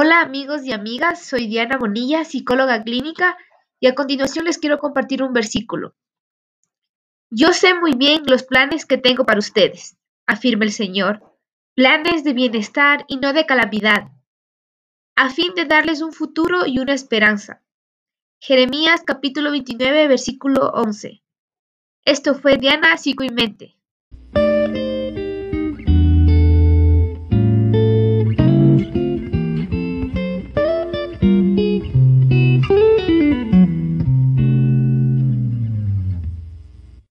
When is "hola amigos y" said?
0.00-0.72